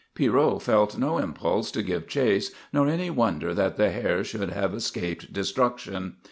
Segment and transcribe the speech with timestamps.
[0.15, 4.73] Pierrot felt no impulse to give chase nor any wonder that the hare should have
[4.73, 6.15] escaped destruction.